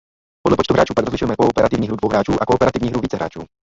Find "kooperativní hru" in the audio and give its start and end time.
1.35-1.95, 2.45-2.99